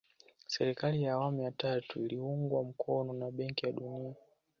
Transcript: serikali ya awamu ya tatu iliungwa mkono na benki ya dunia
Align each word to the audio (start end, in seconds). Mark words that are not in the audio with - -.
serikali 0.55 1.03
ya 1.03 1.13
awamu 1.13 1.41
ya 1.43 1.51
tatu 1.51 2.05
iliungwa 2.05 2.63
mkono 2.63 3.13
na 3.13 3.31
benki 3.31 3.65
ya 3.65 3.71
dunia 3.71 4.15